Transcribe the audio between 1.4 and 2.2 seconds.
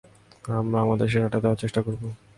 দেওয়ার চেষ্টা করবো।